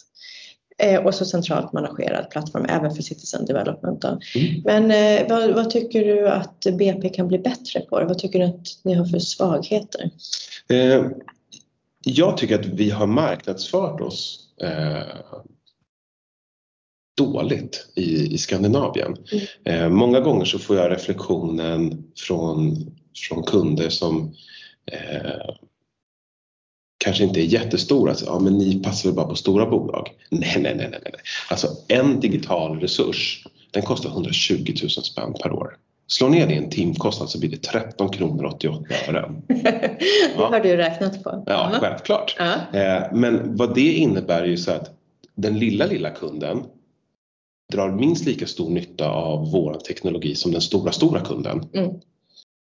Eh, 0.78 1.06
och 1.06 1.16
så 1.16 1.26
centralt 1.26 1.74
managerad 1.74 2.30
plattform 2.30 2.66
även 2.70 2.96
för 2.96 3.04
citizen 3.04 3.46
development. 3.46 4.04
Mm. 4.04 4.62
Men 4.66 4.92
eh, 4.92 5.30
vad, 5.30 5.56
vad, 5.56 5.70
tycker 5.70 6.06
du 6.06 6.30
att 6.30 6.66
BP 6.78 7.10
kan 7.10 7.28
bli 7.28 7.40
bättre 7.40 7.80
på? 7.80 7.96
Vad 7.96 8.18
tycker 8.18 8.40
du 8.40 8.46
att 8.46 8.68
ni 8.84 8.94
har 8.94 9.06
för 9.06 9.20
svagheter? 9.20 10.10
Eh, 10.70 11.06
jag 12.06 12.38
tycker 12.38 12.60
att 12.60 12.66
vi 12.66 12.90
har 12.90 13.08
marknadsfört 13.08 14.02
oss 14.02 14.40
eh, 14.62 15.48
dåligt 17.18 17.88
i, 17.96 18.34
i 18.34 18.38
Skandinavien. 18.38 19.16
Mm. 19.32 19.84
Eh, 19.84 19.90
många 19.90 20.20
gånger 20.20 20.46
så 20.46 20.60
får 20.60 20.76
jag 20.76 20.92
reflektionen 20.92 22.04
från, 22.28 22.76
från 23.30 23.44
kunder 23.44 23.90
som 23.90 24.34
eh, 24.92 25.56
kanske 26.98 27.24
inte 27.24 27.40
är 27.42 27.44
jättestora, 27.44 28.12
alltså, 28.12 28.26
ja 28.26 28.40
men 28.40 28.58
ni 28.58 28.84
passar 28.84 29.10
väl 29.10 29.16
bara 29.16 29.28
på 29.28 29.36
stora 29.36 29.66
bolag? 29.66 30.10
Nej, 30.30 30.56
nej, 30.60 30.76
nej, 30.76 30.88
nej, 30.92 31.00
nej. 31.04 31.14
Alltså 31.50 31.68
en 31.88 32.20
digital 32.20 32.80
resurs, 32.80 33.48
den 33.72 33.84
kostar 33.84 34.10
120 34.10 34.74
000 34.82 34.90
spänn 34.90 35.34
per 35.44 35.52
år. 35.52 35.78
Slå 36.08 36.28
ner 36.28 36.48
det 36.48 36.54
i 36.54 36.58
en 36.58 36.70
timkostnad 36.70 37.30
så 37.30 37.40
blir 37.40 37.50
det 37.50 37.64
13 37.64 38.10
kronor 38.10 38.46
88 38.46 38.86
öre. 39.08 39.32
det 39.48 39.98
ja. 40.38 40.50
har 40.50 40.60
du 40.60 40.78
räknat 40.78 41.24
på. 41.24 41.44
Ja, 41.48 41.72
uh 41.74 41.80
självklart. 41.80 42.36
Uh 42.40 42.46
-huh. 42.46 43.14
Men 43.14 43.56
vad 43.56 43.76
det 43.76 43.94
innebär 43.94 44.42
är 44.42 44.48
ju 44.48 44.58
så 44.58 44.72
att 44.72 44.90
den 45.36 45.60
lilla, 45.60 45.86
lilla 45.86 46.10
kunden 46.10 46.64
drar 47.74 47.92
minst 47.92 48.26
lika 48.26 48.48
stor 48.48 48.70
nytta 48.70 49.10
av 49.10 49.52
vår 49.52 49.74
teknologi 49.74 50.36
som 50.36 50.52
den 50.52 50.62
stora, 50.62 50.92
stora 50.92 51.22
kunden. 51.22 51.70
Mm. 51.74 51.92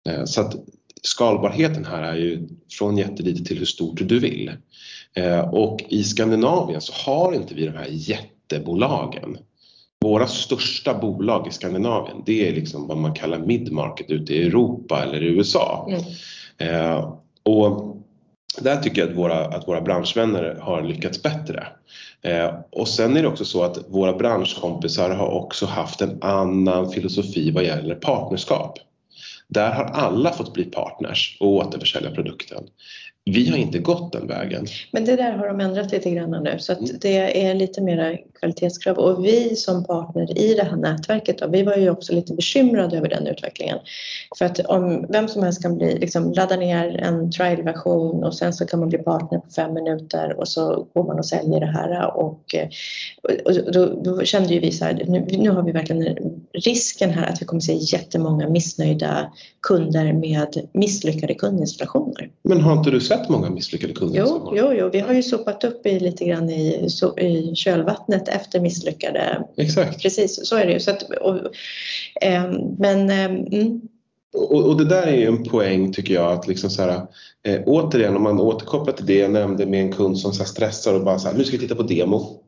Eh, 0.09 0.25
så 0.25 0.41
att 0.41 0.55
skalbarheten 1.03 1.85
här 1.85 2.03
är 2.03 2.15
ju 2.15 2.47
från 2.71 2.97
jättelitet 2.97 3.45
till 3.45 3.57
hur 3.57 3.65
stort 3.65 3.99
du 4.07 4.19
vill. 4.19 4.51
Eh, 5.13 5.39
och 5.39 5.83
i 5.89 6.03
Skandinavien 6.03 6.81
så 6.81 6.93
har 6.93 7.33
inte 7.33 7.55
vi 7.55 7.65
de 7.65 7.77
här 7.77 7.87
jättebolagen. 7.89 9.37
Våra 10.01 10.27
största 10.27 10.93
bolag 10.93 11.47
i 11.47 11.51
Skandinavien 11.51 12.23
det 12.25 12.49
är 12.49 12.53
liksom 12.53 12.87
vad 12.87 12.97
man 12.97 13.13
kallar 13.13 13.39
midmarket 13.39 14.11
ute 14.11 14.33
i 14.33 14.47
Europa 14.47 15.03
eller 15.03 15.23
i 15.23 15.27
USA. 15.27 15.89
Mm. 15.89 16.03
Eh, 16.57 17.13
och 17.43 17.95
där 18.61 18.77
tycker 18.77 19.01
jag 19.01 19.09
att 19.09 19.17
våra, 19.17 19.45
att 19.45 19.67
våra 19.67 19.81
branschvänner 19.81 20.55
har 20.61 20.83
lyckats 20.83 21.23
bättre. 21.23 21.67
Eh, 22.21 22.55
och 22.71 22.87
sen 22.87 23.17
är 23.17 23.21
det 23.21 23.27
också 23.27 23.45
så 23.45 23.63
att 23.63 23.77
våra 23.89 24.13
branschkompisar 24.13 25.09
har 25.09 25.27
också 25.27 25.65
haft 25.65 26.01
en 26.01 26.17
annan 26.21 26.91
filosofi 26.91 27.51
vad 27.51 27.63
gäller 27.63 27.95
partnerskap. 27.95 28.79
Där 29.49 29.71
har 29.71 29.83
alla 29.83 30.31
fått 30.31 30.53
bli 30.53 30.65
partners 30.65 31.37
och 31.39 31.47
återförsälja 31.47 32.11
produkten. 32.11 32.63
Vi 33.25 33.49
har 33.49 33.57
inte 33.57 33.79
gått 33.79 34.11
den 34.11 34.27
vägen. 34.27 34.65
Men 34.91 35.05
det 35.05 35.15
där 35.15 35.31
har 35.31 35.47
de 35.47 35.59
ändrat 35.59 35.91
lite 35.91 36.11
grann 36.11 36.43
nu 36.43 36.55
så 36.59 36.71
att 36.71 36.79
mm. 36.79 36.91
det 37.01 37.45
är 37.47 37.53
lite 37.53 37.81
mera 37.81 38.17
kvalitetskrav 38.39 38.97
och 38.97 39.25
vi 39.25 39.55
som 39.55 39.83
partner 39.83 40.37
i 40.37 40.53
det 40.53 40.63
här 40.63 40.75
nätverket 40.75 41.37
då, 41.37 41.47
vi 41.47 41.63
var 41.63 41.75
ju 41.75 41.89
också 41.89 42.13
lite 42.13 42.33
bekymrade 42.33 42.97
över 42.97 43.09
den 43.09 43.27
utvecklingen. 43.27 43.77
För 44.37 44.45
att 44.45 44.59
om 44.59 45.05
vem 45.09 45.27
som 45.27 45.43
helst 45.43 45.61
kan 45.61 45.77
bli, 45.77 45.99
liksom, 45.99 46.33
ladda 46.33 46.55
ner 46.55 46.97
en 46.97 47.31
trialversion 47.31 48.23
och 48.23 48.35
sen 48.35 48.53
så 48.53 48.65
kan 48.65 48.79
man 48.79 48.89
bli 48.89 48.97
partner 48.97 49.39
på 49.39 49.49
fem 49.49 49.73
minuter 49.73 50.39
och 50.39 50.47
så 50.47 50.87
går 50.93 51.03
man 51.03 51.19
och 51.19 51.25
säljer 51.25 51.59
det 51.59 51.71
här 51.71 52.17
och, 52.17 52.55
och 53.45 53.73
då, 53.73 54.01
då 54.03 54.23
kände 54.23 54.53
ju 54.53 54.59
vi 54.59 54.71
så 54.71 54.85
här, 54.85 55.05
nu, 55.07 55.25
nu 55.31 55.49
har 55.49 55.63
vi 55.63 55.71
verkligen 55.71 56.17
risken 56.53 57.09
här 57.09 57.29
att 57.29 57.41
vi 57.41 57.45
kommer 57.45 57.61
se 57.61 57.73
jättemånga 57.73 58.49
missnöjda 58.49 59.33
kunder 59.61 60.13
med 60.13 60.67
misslyckade 60.73 61.33
kundinstallationer. 61.33 62.29
Men 62.43 62.61
har 62.61 62.77
inte 62.77 62.91
du 62.91 62.99
sett 63.09 63.29
många 63.29 63.49
misslyckade 63.49 63.93
kundinstallationer? 63.93 64.57
Jo, 64.57 64.67
jo, 64.71 64.79
jo, 64.79 64.89
vi 64.93 64.99
har 64.99 65.13
ju 65.13 65.23
sopat 65.23 65.63
upp 65.63 65.85
i 65.85 65.99
lite 65.99 66.25
grann 66.25 66.49
i, 66.49 66.87
i 67.17 67.55
kölvattnet 67.55 68.27
efter 68.27 68.59
misslyckade. 68.59 69.43
Exakt. 69.57 70.01
Precis, 70.01 70.47
så 70.47 70.55
är 70.55 70.65
det 70.65 70.73
ju. 70.73 70.79
Så 70.79 70.91
att, 70.91 71.03
och, 71.03 71.35
eh, 72.21 72.51
men 72.77 73.09
eh, 73.09 73.25
mm. 73.25 73.81
och, 74.33 74.67
och, 74.67 74.77
det 74.77 74.85
där 74.85 75.07
är 75.07 75.15
ju 75.15 75.25
en 75.25 75.43
poäng 75.43 75.93
tycker 75.93 76.13
jag 76.13 76.33
att 76.33 76.47
liksom 76.47 76.69
så 76.69 76.81
här, 76.81 77.01
eh, 77.43 77.61
återigen 77.65 78.15
om 78.15 78.23
man 78.23 78.39
återkopplar 78.39 78.93
till 78.93 79.05
det 79.05 79.17
jag 79.17 79.31
nämnde 79.31 79.65
med 79.65 79.81
en 79.81 79.93
kund 79.93 80.19
som 80.19 80.33
så 80.33 80.45
stressar 80.45 80.93
och 80.93 81.03
bara 81.03 81.19
så 81.19 81.27
här, 81.27 81.37
nu 81.37 81.43
ska 81.43 81.57
vi 81.57 81.63
titta 81.63 81.75
på 81.75 81.83
demo 81.83 82.41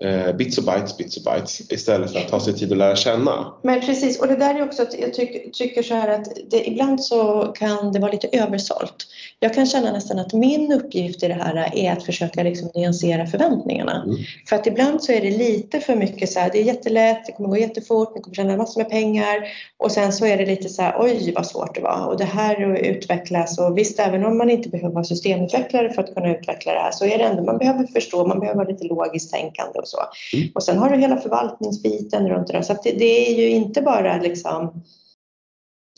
eh, 0.00 0.32
bits 0.36 0.58
och 0.58 0.64
bytes, 0.64 0.96
bits 0.96 1.16
och 1.16 1.32
bytes 1.32 1.72
istället 1.72 2.12
för 2.12 2.18
att 2.18 2.28
ta 2.28 2.40
sig 2.40 2.54
tid 2.54 2.72
att 2.72 2.78
lära 2.78 2.96
känna. 2.96 3.52
Men 3.62 3.80
precis, 3.80 4.20
och 4.20 4.28
det 4.28 4.36
där 4.36 4.54
är 4.54 4.62
också 4.62 4.82
att 4.82 4.98
jag 4.98 5.14
tyck, 5.14 5.54
tycker 5.54 5.82
så 5.82 5.94
här 5.94 6.08
att 6.08 6.28
det, 6.50 6.68
ibland 6.68 7.04
så 7.04 7.42
kan 7.58 7.92
det 7.92 7.98
vara 7.98 8.12
lite 8.12 8.28
översålt. 8.32 9.06
Jag 9.40 9.54
kan 9.54 9.66
känna 9.66 9.92
nästan 9.92 10.18
att 10.18 10.32
min 10.32 10.72
uppgift 10.72 11.22
i 11.22 11.28
det 11.28 11.34
här 11.34 11.70
är 11.74 11.92
att 11.92 12.02
försöka 12.02 12.42
liksom 12.42 12.70
nyansera 12.74 13.26
förväntningarna. 13.26 14.02
Mm. 14.02 14.16
För 14.48 14.56
att 14.56 14.66
ibland 14.66 15.02
så 15.02 15.12
är 15.12 15.20
det 15.20 15.30
lite 15.30 15.80
för 15.80 15.96
mycket 15.96 16.30
så 16.30 16.40
här, 16.40 16.50
det 16.52 16.58
är 16.58 16.64
jättelätt, 16.64 17.26
det 17.26 17.32
kommer 17.32 17.48
gå 17.48 17.56
jättefort, 17.56 18.14
ni 18.14 18.20
kommer 18.20 18.34
tjäna 18.34 18.56
massor 18.56 18.80
med 18.80 18.90
pengar 18.90 19.48
och 19.78 19.92
sen 19.92 20.12
så 20.12 20.26
är 20.26 20.36
det 20.36 20.46
lite 20.46 20.68
så 20.68 20.82
här, 20.82 20.94
oj 20.98 21.32
vad 21.36 21.46
svårt 21.46 21.74
det 21.74 21.80
var 21.80 22.06
och 22.06 22.18
det 22.18 22.24
här 22.24 22.76
utvecklas 22.76 23.58
och 23.58 23.78
visst 23.78 23.98
även 23.98 24.24
om 24.24 24.38
man 24.38 24.50
inte 24.50 24.68
behöver 24.68 24.94
vara 24.94 25.04
systemutvecklare 25.04 25.92
för 25.92 26.02
att 26.02 26.14
kunna 26.14 26.36
utveckla 26.36 26.72
det 26.72 26.80
här 26.80 26.90
så 26.92 27.04
är 27.04 27.18
det 27.18 27.24
ändå, 27.24 27.42
man 27.42 27.58
behöver 27.58 27.86
förstå, 27.86 28.26
man 28.26 28.40
behöver 28.40 28.64
ha 28.64 28.70
lite 28.70 28.84
logiskt 28.84 29.32
tänkande 29.32 29.78
och 29.86 29.88
så. 29.88 30.36
Mm. 30.36 30.48
Och 30.54 30.62
sen 30.62 30.78
har 30.78 30.90
du 30.90 30.96
hela 30.96 31.16
förvaltningsbiten 31.16 32.28
runt 32.28 32.46
det 32.46 32.52
där. 32.52 32.62
Så 32.62 32.76
det, 32.84 32.92
det, 32.92 33.30
är 33.30 33.36
ju 33.36 33.50
inte 33.50 33.82
bara 33.82 34.18
liksom 34.18 34.82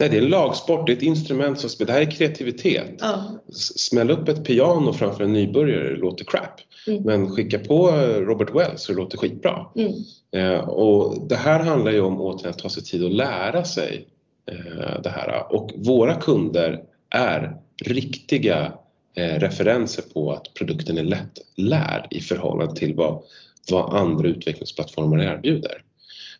Nej, 0.00 0.08
det 0.08 0.16
är 0.16 0.22
en 0.22 0.28
lagsport, 0.28 0.86
det 0.86 0.92
är 0.92 0.96
ett 0.96 1.02
instrument 1.02 1.60
som 1.60 1.70
spelar. 1.70 1.86
Det 1.86 2.00
här 2.00 2.06
är 2.06 2.10
kreativitet. 2.10 2.94
Ja. 2.98 3.40
Smäll 3.76 4.10
upp 4.10 4.28
ett 4.28 4.44
piano 4.44 4.92
framför 4.92 5.24
en 5.24 5.32
nybörjare, 5.32 5.90
det 5.90 5.96
låter 5.96 6.24
crap. 6.24 6.60
Mm. 6.86 7.02
Men 7.02 7.30
skicka 7.30 7.58
på 7.58 7.90
Robert 8.16 8.54
Wells 8.54 8.82
så 8.82 8.92
det 8.92 8.98
låter 8.98 9.18
skitbra. 9.18 9.66
Mm. 9.76 9.92
Eh, 10.32 10.68
och 10.68 11.28
det 11.28 11.36
här 11.36 11.60
handlar 11.60 11.92
ju 11.92 12.00
om 12.00 12.20
återigen 12.20 12.50
att 12.50 12.58
ta 12.58 12.68
sig 12.68 12.82
tid 12.84 13.04
att 13.04 13.12
lära 13.12 13.64
sig 13.64 14.08
eh, 14.50 15.02
det 15.02 15.10
här. 15.10 15.52
Och 15.52 15.70
våra 15.76 16.14
kunder 16.14 16.82
är 17.10 17.56
riktiga 17.84 18.72
eh, 19.14 19.38
referenser 19.38 20.02
på 20.14 20.32
att 20.32 20.54
produkten 20.54 20.98
är 20.98 21.02
lättlärd 21.02 22.06
i 22.10 22.20
förhållande 22.20 22.76
till 22.76 22.94
vad 22.94 23.22
vad 23.70 23.94
andra 23.94 24.28
utvecklingsplattformar 24.28 25.18
erbjuder. 25.18 25.82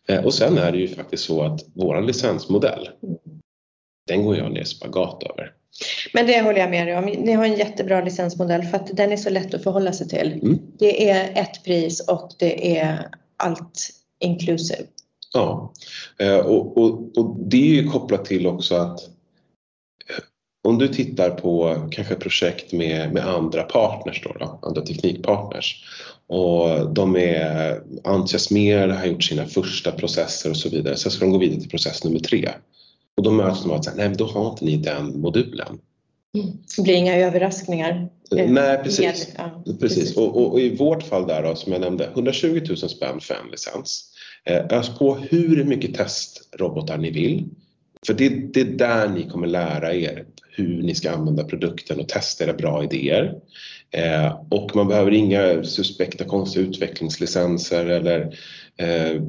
Eh, 0.07 0.25
och 0.25 0.33
sen 0.33 0.57
är 0.57 0.71
det 0.71 0.77
ju 0.77 0.87
faktiskt 0.87 1.23
så 1.23 1.43
att 1.43 1.61
vår 1.73 2.01
licensmodell, 2.01 2.89
den 4.07 4.25
går 4.25 4.37
jag 4.37 4.51
ner 4.51 4.63
spagat 4.63 5.23
över. 5.23 5.53
Men 6.13 6.27
det 6.27 6.41
håller 6.41 6.59
jag 6.59 6.69
med 6.69 6.87
dig 6.87 6.97
om. 6.97 7.05
Ni 7.05 7.31
har 7.31 7.45
en 7.45 7.55
jättebra 7.55 8.01
licensmodell 8.01 8.63
för 8.63 8.77
att 8.77 8.97
den 8.97 9.11
är 9.11 9.17
så 9.17 9.29
lätt 9.29 9.53
att 9.53 9.63
förhålla 9.63 9.93
sig 9.93 10.09
till. 10.09 10.33
Mm. 10.33 10.59
Det 10.79 11.09
är 11.09 11.41
ett 11.41 11.63
pris 11.63 12.07
och 12.07 12.31
det 12.39 12.77
är 12.77 13.09
allt 13.37 13.89
inclusive. 14.19 14.83
Ja, 15.33 15.73
och, 16.45 16.77
och, 16.77 17.17
och 17.17 17.35
det 17.39 17.57
är 17.57 17.81
ju 17.81 17.87
kopplat 17.87 18.25
till 18.25 18.47
också 18.47 18.75
att 18.75 18.99
om 20.63 20.77
du 20.77 20.87
tittar 20.87 21.29
på 21.29 21.75
kanske 21.91 22.15
projekt 22.15 22.73
med, 22.73 23.13
med 23.13 23.27
andra 23.27 23.63
partners, 23.63 24.23
då, 24.23 24.33
då, 24.39 24.59
andra 24.61 24.81
teknikpartners 24.81 25.85
och 26.29 26.93
de 26.93 27.15
är 27.15 27.81
entusiasmerade, 28.03 28.93
har 28.93 29.05
gjort 29.05 29.23
sina 29.23 29.45
första 29.45 29.91
processer 29.91 30.49
och 30.49 30.57
så 30.57 30.69
vidare. 30.69 30.97
Sen 30.97 31.11
ska 31.11 31.25
de 31.25 31.31
gå 31.31 31.37
vidare 31.37 31.59
till 31.59 31.69
process 31.69 32.03
nummer 32.03 32.19
tre. 32.19 32.49
Och 33.17 33.23
då 33.23 33.31
möts 33.31 33.61
de 33.61 33.71
av 33.71 33.77
att 33.77 33.95
nej, 33.95 34.09
då 34.09 34.25
har 34.25 34.49
inte 34.49 34.65
ni 34.65 34.77
den 34.77 35.21
modulen. 35.21 35.79
Mm. 36.35 36.47
Det 36.77 36.81
blir 36.81 36.93
inga 36.93 37.15
överraskningar. 37.15 38.09
Nej, 38.31 38.77
precis. 38.83 39.27
Ja, 39.37 39.63
precis. 39.65 39.79
precis. 39.79 40.17
Och, 40.17 40.37
och, 40.37 40.51
och, 40.51 40.59
i 40.59 40.75
vårt 40.75 41.03
fall 41.03 41.27
där 41.27 41.43
då, 41.43 41.55
som 41.55 41.71
jag 41.71 41.81
nämnde, 41.81 42.05
120 42.05 42.61
000 42.69 42.77
spänn 42.77 43.19
för 43.19 43.33
en 43.33 43.51
licens. 43.51 44.11
Eh, 44.45 44.65
ös 44.69 44.97
på 44.99 45.15
hur 45.15 45.63
mycket 45.63 45.95
testrobotar 45.95 46.97
ni 46.97 47.11
vill. 47.11 47.45
För 48.07 48.13
det, 48.13 48.29
det 48.29 48.61
är 48.61 48.65
där 48.65 49.09
ni 49.09 49.29
kommer 49.29 49.47
lära 49.47 49.93
er 49.93 50.25
hur 50.51 50.83
ni 50.83 50.95
ska 50.95 51.11
använda 51.11 51.43
produkten 51.43 51.99
och 51.99 52.07
testa 52.09 52.43
era 52.43 52.53
bra 52.53 52.83
idéer. 52.83 53.35
Eh, 53.91 54.41
och 54.49 54.75
man 54.75 54.87
behöver 54.87 55.11
inga 55.11 55.63
suspekta 55.63 56.23
konstiga 56.23 56.65
utvecklingslicenser 56.65 57.85
eller 57.85 58.21
eh, 58.77 59.21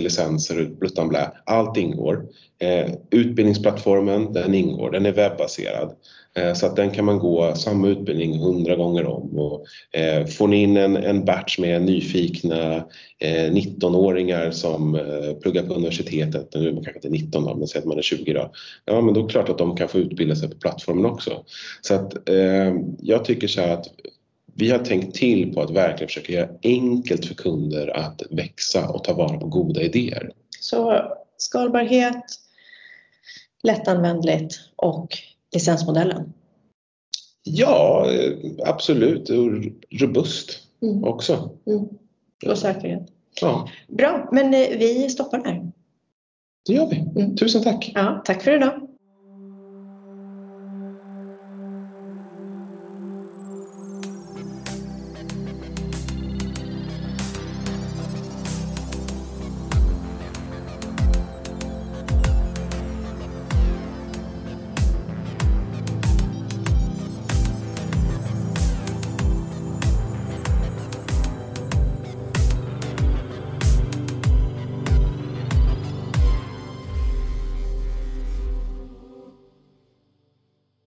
licenser 0.00 0.70
utan 0.80 1.08
blä. 1.08 1.30
Allt 1.44 1.76
ingår. 1.76 2.26
Eh, 2.58 2.90
utbildningsplattformen, 3.10 4.32
den 4.32 4.54
ingår, 4.54 4.90
den 4.90 5.06
är 5.06 5.12
webbaserad. 5.12 5.92
Eh, 6.36 6.54
så 6.54 6.66
att 6.66 6.76
den 6.76 6.90
kan 6.90 7.04
man 7.04 7.18
gå 7.18 7.54
samma 7.54 7.88
utbildning 7.88 8.38
hundra 8.38 8.76
gånger 8.76 9.06
om. 9.06 9.38
Och, 9.38 9.66
eh, 10.00 10.26
får 10.26 10.48
ni 10.48 10.62
in 10.62 10.76
en, 10.76 10.96
en 10.96 11.24
batch 11.24 11.58
med 11.58 11.82
nyfikna 11.82 12.76
eh, 13.18 13.52
19-åringar 13.52 14.50
som 14.50 15.00
pluggar 15.42 15.62
på 15.62 15.74
universitetet, 15.74 16.54
nu 16.54 16.68
är 16.68 16.72
man 16.72 16.84
kanske 16.84 17.08
inte 17.08 17.24
19 17.24 17.44
då, 17.44 17.54
men 17.54 17.68
säg 17.68 17.78
att 17.78 17.84
man 17.84 17.98
är 17.98 18.02
20 18.02 18.32
då. 18.32 18.52
Ja 18.84 19.00
men 19.00 19.14
då 19.14 19.20
är 19.20 19.24
det 19.24 19.30
klart 19.30 19.48
att 19.48 19.58
de 19.58 19.76
kan 19.76 19.88
få 19.88 19.98
utbilda 19.98 20.36
sig 20.36 20.50
på 20.50 20.56
plattformen 20.56 21.06
också. 21.06 21.44
Så 21.80 21.94
att 21.94 22.12
jag 23.00 23.24
tycker 23.24 23.48
så 23.48 23.60
här 23.60 23.72
att 23.72 23.86
vi 24.54 24.70
har 24.70 24.78
tänkt 24.78 25.16
till 25.16 25.54
på 25.54 25.62
att 25.62 25.70
verkligen 25.70 26.08
försöka 26.08 26.32
göra 26.32 26.48
enkelt 26.62 27.26
för 27.26 27.34
kunder 27.34 27.96
att 27.96 28.22
växa 28.30 28.88
och 28.88 29.04
ta 29.04 29.14
vara 29.14 29.38
på 29.38 29.46
goda 29.46 29.82
idéer. 29.82 30.30
Så 30.60 31.02
skalbarhet, 31.36 32.24
lättanvändligt 33.62 34.54
och 34.76 35.18
licensmodellen? 35.56 36.32
Ja, 37.42 38.06
absolut. 38.64 39.30
Robust 39.90 40.50
mm. 40.82 41.04
också. 41.04 41.50
Mm. 41.66 41.88
Och 42.46 42.58
säkerhet. 42.58 43.08
Ja. 43.40 43.68
Bra, 43.88 44.28
men 44.32 44.54
eh, 44.54 44.78
vi 44.78 45.08
stoppar 45.08 45.38
där. 45.38 45.72
Det 46.66 46.72
gör 46.72 46.86
vi. 46.90 47.20
Mm. 47.20 47.36
Tusen 47.36 47.62
tack. 47.62 47.92
Ja, 47.94 48.22
tack 48.24 48.42
för 48.42 48.56
idag. 48.56 48.88